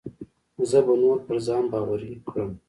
[0.69, 2.51] زه به نور پر ځان باوري کړم.